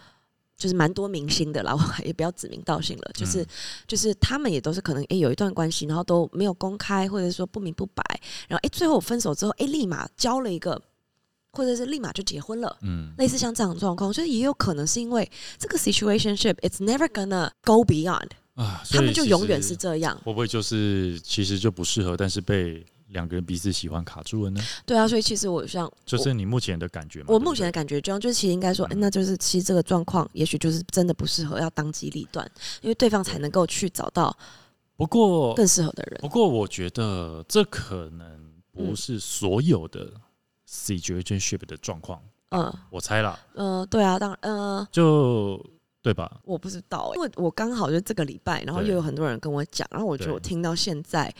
[0.56, 3.44] 就是蛮多明星的啦，我也不要指名道姓了，就是
[3.86, 8.02] 就是他们也都是可能哎有一段关系，然后都没有公开，或者说不明不白，
[8.48, 10.80] 然后哎最后分手之后，哎立马交了一个。
[11.52, 24.60] 或者是立马就结婚了，嗯，类似像这样的状况，所以也有可能是因为这个 situationship，it's never gonna go beyond 啊，他们就永远是这样，会不会就是其实就不适合，但是被两个人彼此喜欢卡住了呢？
[24.84, 32.48] 对啊，所以其实我像，就是你目前的感觉，我目前的感觉这样，就是其实应该说，那就是其实这个状况，也许就是真的不适合，要当机立断，
[32.82, 34.36] 因为对方才能够去找到
[34.96, 36.20] 不过更适合的人。
[36.20, 38.26] 不过我觉得这可能
[38.72, 40.12] 不是所有的。
[40.68, 45.64] Situationship 的状况，嗯，我猜了，嗯，对啊，当然，嗯，就
[46.02, 46.40] 对吧？
[46.44, 51.34] 我不知道，因为我刚好就这个礼拜，然后又有很多人跟我讲，然后我觉得我听到现在，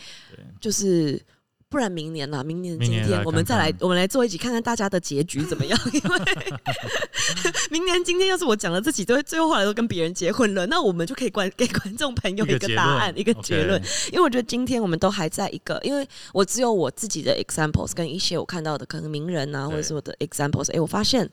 [0.59, 1.23] 就是。
[1.69, 2.43] 不然明年呢？
[2.43, 5.79] 明年今天我们再来，我们来做一集，看看大家的结局怎么样。
[5.93, 6.19] 因 为
[7.69, 13.79] 明年今天要是我讲了这几对，最后后来都跟别人结婚了，那我们就可以观给观众朋友一个答案，一个结论。
[14.11, 20.73] 因为我觉得今天我们都还在一个，因为我只有我自己的 examples 跟一些我看到的可能名人啊，或者是我的 examples。
[20.73, 21.29] 哎，我发现，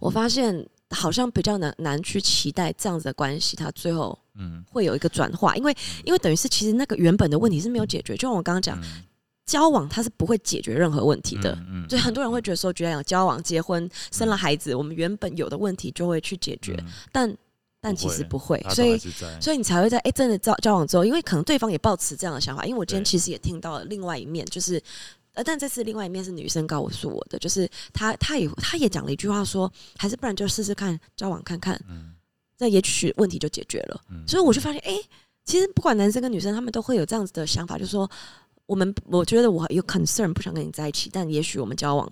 [0.00, 4.18] 我发现好像比较难难去期待这样子的关系，它最后。
[4.36, 5.72] 嗯，会有一个转化，因为
[6.04, 8.76] 因为等于是其实那个原本的问题是没有解决，就像我刚刚讲，
[9.46, 11.56] 交往它是不会解决任何问题的，
[11.88, 16.76] 所以很多人会觉得说，觉得交往、结婚、生了孩子，我们原本有的问题就会去解决，
[17.12, 17.32] 但
[17.80, 18.98] 但其实不会，所以
[19.40, 24.82] 所以你才会在哎真的交交往之后，因为可能对方也抱持这样的想法，因为我今天其实也听到了另外一面，就是
[25.34, 31.78] 呃，但这次另外一面是女生告诉我的，就是她她也她也讲了一句话说，还是不然就试试看交往看看。
[31.88, 32.14] 嗯
[32.56, 34.96] 那也许问题就解决了，所以我就发现，哎，
[35.44, 38.08] 其实不管男生跟女生，他们都会有这样子的想法，就是说，
[38.66, 42.10] 我们我觉得我有 concern，不想跟你在一起，但也许我们交往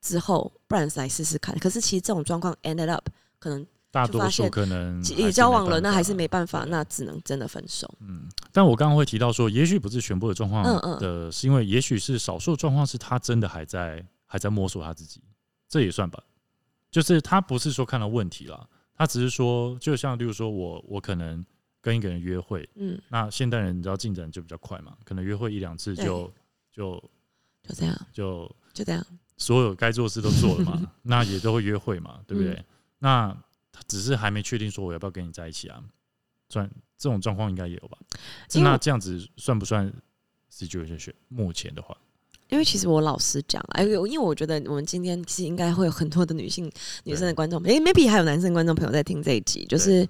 [0.00, 1.58] 之后，不然来试试看。
[1.58, 3.04] 可是其实这种状况 ended up
[3.40, 7.92] 可能大多数可能也交往了，那还是没办法，那只能真的分手。
[8.00, 15.20] 嗯，但我刚刚会提到说，也许不是全部的状况，嗯嗯，的是因为也许是少数状况是他真的还在还在摸索他自己，
[15.68, 16.22] 这也算吧，
[16.90, 18.68] 就是他不是说看到问题了。
[18.96, 21.44] 他只是说，就像例如说，我我可能
[21.80, 26.30] 跟一个人约会，嗯，那现代人你知道进展就比较快嘛，可能约会一两次就
[26.70, 27.02] 就
[27.66, 29.04] 就这样，就就这样，
[29.36, 32.52] 所有该做的事都做了嘛， 那也都会约会嘛，对不对？
[32.52, 32.64] 嗯
[33.02, 33.36] 那
[33.88, 35.82] 只是还没确定说我要不要跟你在一起啊，
[36.48, 37.98] 算这种状况应该也有吧？
[38.54, 39.92] 那这样子算不算
[40.52, 41.12] situation？
[41.28, 41.96] 目前的话，
[42.48, 46.70] 因为其实我老实讲，哎，因为我觉得我们今天其实应该会有很多的女性、
[47.04, 49.64] 女生的观众，诶 m a y b e 还有男生观众朋友在听这一集。
[49.66, 50.06] 就是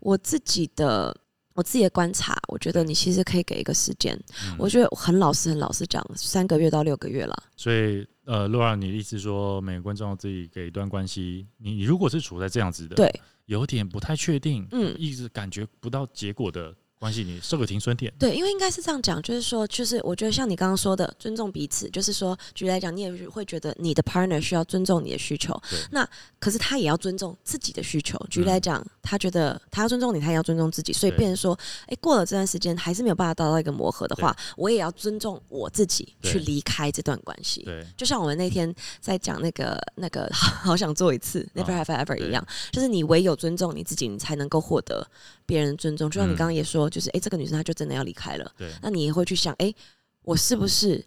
[0.00, 1.16] 我自己的
[1.60, 4.56] 我自己的观察，我觉得你其实可以给一个时间，嗯。
[4.58, 7.36] 我觉得很老实、很老实讲，三个月到六个月了。
[7.54, 13.12] 所以呃，洛拉，你的意思说每个观众自己给一段关系，你你如果是处在这样子的，对，
[13.44, 14.96] 有点不太确定，嗯。
[14.98, 25.58] 一直感觉不到结果的关系，你设个停损点，对，因为应该是这样讲，就是说，就是我觉得像你刚刚说的，尊重彼此，就是说，举例来讲，你也会觉得你的 partner 需要尊重你的需求，
[25.92, 26.06] 那
[26.38, 28.18] 可是他也要尊重自己的需求。
[28.28, 37.62] 举例嗯来讲，他觉得他要尊重你，他也要尊重自己，所以对变成说，哎，过了这段时间还是没有办法达到一个磨合的话，我也要尊重我自己去离开这段关系。
[37.62, 45.06] 对，就像我们那天在讲那个那个 好想做一次 Never 啊 Have Ever 一样，就是你唯有尊重你自己，你才能够获得
[45.50, 46.08] 别人的尊重。
[46.08, 49.74] 就像你嗯刚刚也说，就是哎、诶这个女生她就真的要离开了，对，那你也会去想，哎、
[50.22, 51.04] 我是不是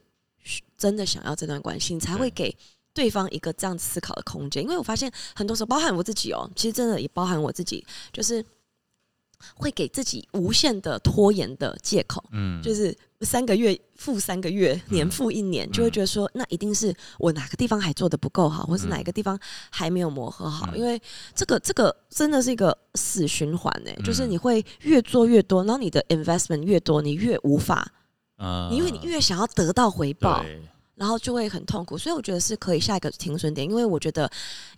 [0.77, 1.93] 真的想要这段关系？
[1.93, 2.53] 你才会给
[2.93, 4.61] 对方一个这样思考的空间。
[4.61, 8.43] 因为我发现很多时候，包含我自己哦，其实真的也包含我自己，就是
[9.55, 12.21] 会给自己无限的拖延的借口。
[12.31, 20.67] 嗯，就是三个月复三个月，年复一年，就会觉得说，那一定是我哪个地方还做的不够好，或是哪一个地方还没有磨合好。
[20.71, 20.99] 嗯因为
[21.35, 27.87] 这个这个真的是一个死循环呢、嗯就是你会越做越多，然后你的 investment 越多，你越无法，
[28.37, 30.43] 呃因为你越想要得到回报，
[30.95, 31.97] 然后就会很痛苦。
[31.97, 34.29] 所以我觉得是可以下一个停损点，因为我觉得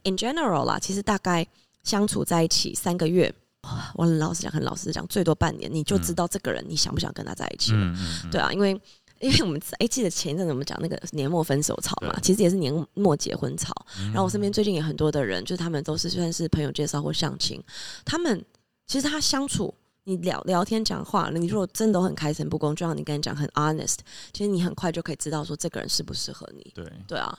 [0.03, 1.47] in general 啦，其实大概
[1.83, 3.33] 相处在一起三个月。
[3.65, 7.95] 哇我很老实讲，很老实讲，最多半年，你就知道这个人你想不想跟他在一起了。
[8.31, 8.79] 对啊，因为
[9.19, 13.73] 因为我们哎、记得前一阵子我们讲那个年末分手潮嘛，其实也是年末结婚潮。
[13.99, 17.61] 嗯然后我身边最近也很多的人，就是他们都是算是朋友介绍或相亲，
[18.03, 18.43] 他们
[18.85, 19.73] 其实他相处。
[20.07, 23.95] 你聊聊天讲话，你如果真的都很开诚布公，就像你跟你讲很 honest，
[24.31, 26.71] 其实你很快就可以知道说这个人适不适合你。
[26.75, 26.85] 对。
[27.07, 27.35] 对啊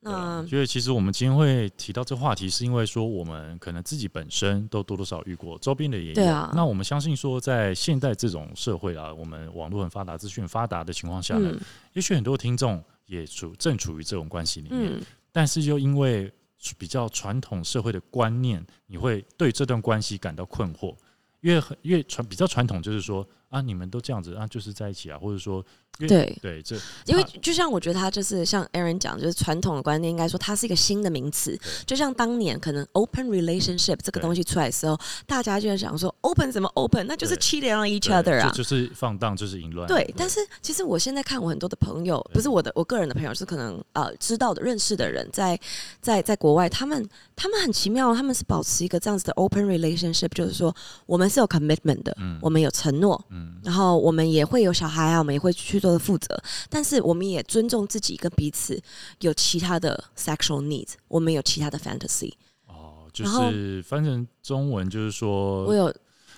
[0.00, 6.14] 那因为其实我们今天会提到这话题，是因为说我们可能自己本身都多多少少遇过，周边的也有。
[6.14, 11.60] 对啊那我们相信说，在现代这种社会啊，我们网络很发达、资讯很发达的情况下呢，嗯
[11.94, 15.00] 也许很多听众也处正处于这种关系里面，嗯
[15.32, 16.32] 但是又因为
[16.76, 20.94] 比较传统社会的观念，你会对这段关系感到困惑。
[21.40, 25.64] 因为很因为传比较传统，就是说啊，你们都这样子啊，就是在一起啊，或者说
[25.98, 31.58] 对，对这因为就像我觉得他就是像 Aaron 讲，就是传统的观念，应该说它是一个新的名词。
[31.84, 38.58] 就像当年可能 open relationship 这个对东西出来的时候，大家就在想说 open 怎么 open，那就是 cheat on each other 啊就。
[38.58, 39.88] 就是放荡，就是淫乱。
[39.88, 45.58] 对，但是其实我现在看我很多的朋友，不是我的我个人的朋友，是可能呃知道的、认识的人，在
[46.00, 50.72] 在在国外，他们他们很奇妙，他们是保持一个这样子的 open relationship，就是说
[51.06, 58.80] 我们是有 commitment 的，嗯我们有承诺，嗯然后我们也会有小孩啊，我们也会去做的负责，但是我们也尊重自己跟彼此
[59.20, 62.32] 有其他的 sexual needs，我们有其他的 fantasy，
[62.66, 65.94] 哦，就是翻成中文就是说我有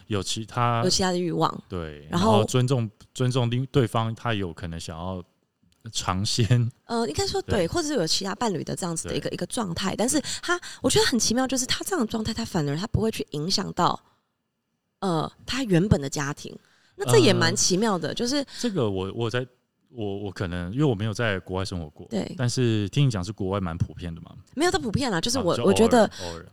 [0.08, 5.22] 有其他有其他的欲望，对，然后尊重尊重另对方，他有可能想要
[5.92, 7.60] 尝鲜，呃，应该说对。
[7.60, 13.98] 对，或者是有其他伴侣的这样子的一个一个状态，但是他我觉得很奇妙，就是他这样的状态，他反而他不会去影响到
[14.98, 16.54] 呃他原本的家庭，
[17.00, 19.46] 那这也蛮呃奇妙的，就是这个我我在
[19.92, 26.08] 我我可能因为我没有在国外生活过，对但是听你讲是国外蛮普遍的嘛，没有它普遍啦，就是我、我觉得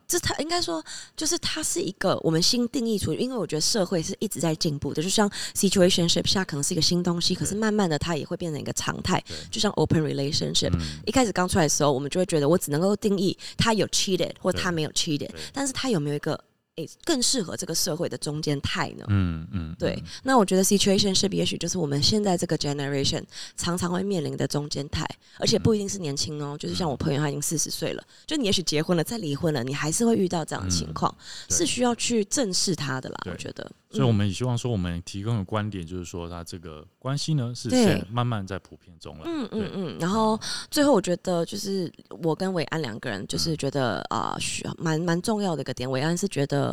[0.07, 0.83] 这它应该说，
[1.15, 10.71] 就是它是一个我们新定义出，因为我觉得社会是一直在进步的，就像 situationship 现在可能是一个新东西，可是慢慢的它也会变成一个常态，就像 open relationship。
[10.73, 16.39] 嗯一开始刚出来的时候，我们就会觉得我只能够定义他有 cheated 或对他没有 cheated，但是他有没有一个
[16.77, 19.05] 诶更适合这个社会的中间态呢？
[19.09, 23.23] 嗯嗯，对嗯，那我觉得 situationship 也许就是我们现在这个 generation
[23.55, 25.05] 常常会面临的中间态，
[25.39, 31.13] 而且不一定是年轻哦，就是像我朋友他已经四十岁了，就你也许结婚了再离婚了，你还是会遇到这样的情况，
[31.47, 31.57] 对。
[31.57, 33.17] 是需要去正视他的啦。
[33.25, 37.69] 我觉得，所以我嗯们也希望说，我们提供的观点就是说，他这个关系呢是
[38.11, 39.23] 慢慢在普遍中了。
[39.25, 43.57] 嗯嗯嗯，然后最后我觉得就是我跟伟安两个人就是嗯。
[43.57, 44.37] 觉得啊，
[44.77, 46.66] 蛮蛮重要的一个点，伟安是觉得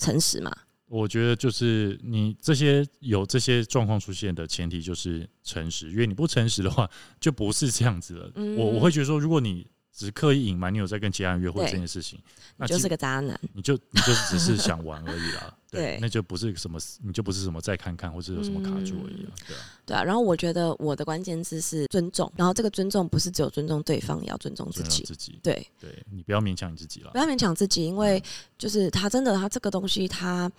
[0.00, 0.50] 诚实嘛，
[0.86, 8.32] 我觉得就是你这些有这些状况出现的前提就是诚实，因为你不诚实的话，就不是这样子了。
[8.34, 12.18] 嗯我我会觉得说，如果你只刻意隐瞒你有在跟其他人约会这件事情，
[12.56, 13.38] 那就是个渣男。
[13.52, 15.56] 你就你就只是想玩而已啦。
[15.70, 20.02] 对那就不是什么，你就不是什么再看看或者有什么卡住而已了，对啊，对啊。
[20.02, 25.04] 然后我觉得我的关键字是尊重，然后这个尊重不是只有尊重对方，也要尊重自己。
[25.04, 28.22] 自己，对，对你不要勉强你自己了不，要勉强自己，因为
[28.58, 30.50] 就是他真的，他这个东西，他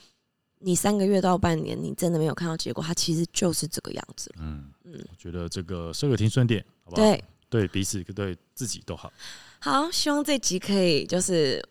[0.60, 4.36] 你三个月到半年，你真的没有看到结果，他其实就是这个样子了。
[4.40, 7.02] 嗯嗯我觉得这个设个停损点，好不好？
[7.02, 9.12] 对，对彼此对自己都好。
[9.60, 11.64] 好，希望这集可以就是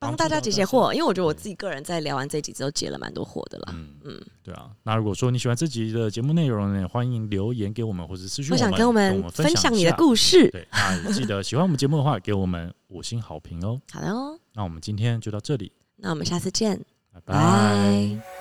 [0.00, 3.74] 帮大家解解惑，因为我觉得我自己个人在聊完这集之后解了蛮多惑的啦。
[3.74, 4.70] 嗯嗯，对啊。
[4.82, 9.92] 那如果说你喜欢这集的节目内容呢，欢迎留言给我们，或者私讯我想跟我们分享你的。
[9.92, 10.48] 故事。
[10.50, 13.78] 对，那也记得喜欢我们节目的话，给我们五星好评哦。
[13.92, 16.78] 好的哦，那我们今天就到这里，那我们下次见，
[17.12, 17.34] 拜拜。
[17.34, 18.39] 拜。